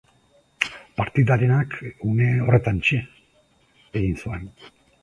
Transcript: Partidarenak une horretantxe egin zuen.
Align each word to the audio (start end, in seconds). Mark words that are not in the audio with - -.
Partidarenak 1.01 1.77
une 2.15 2.33
horretantxe 2.47 3.05
egin 4.03 4.19
zuen. 4.25 4.53